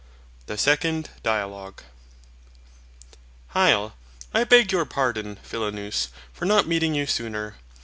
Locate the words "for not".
6.33-6.65